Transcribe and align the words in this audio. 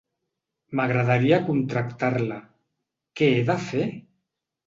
M'agradaria 0.77 1.37
contractar-la, 1.49 2.39
què 3.21 3.27
he 3.35 3.43
de 3.53 3.59
fer? 3.69 3.85